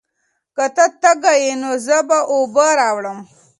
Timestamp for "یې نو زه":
1.43-1.97